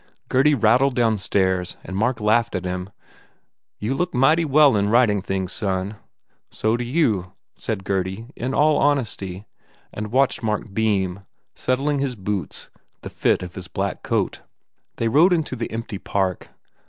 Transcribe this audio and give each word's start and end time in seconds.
Gurdy 0.29 0.55
rattled 0.55 0.95
downstairs 0.95 1.77
and 1.83 1.95
Mark 1.95 2.19
laughed 2.19 2.55
at 2.55 2.65
him, 2.65 2.89
"You 3.77 3.93
look 3.93 4.15
mighty 4.15 4.45
well 4.45 4.75
in 4.75 4.89
ridin 4.89 5.21
things, 5.21 5.51
son!" 5.51 5.89
u 5.89 5.95
So 6.49 6.75
do 6.75 6.83
you/ 6.83 7.33
said 7.53 7.83
Gurdy, 7.83 8.25
in 8.35 8.55
all 8.55 8.77
honesty, 8.79 9.45
and 9.93 10.11
watched 10.11 10.41
Mark 10.41 10.73
beam, 10.73 11.19
settling 11.53 11.99
his 11.99 12.15
boots, 12.15 12.71
the 13.03 13.11
fit 13.11 13.43
of 13.43 13.53
his 13.53 13.67
black 13.67 14.01
coat. 14.01 14.41
They 14.95 15.07
rode 15.07 15.33
into 15.33 15.55
the 15.55 15.71
empty 15.71 15.99
Park. 15.99 16.49